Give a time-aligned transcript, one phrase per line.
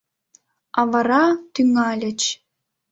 [0.79, 1.23] А вара
[1.53, 2.21] тӱҥальыч...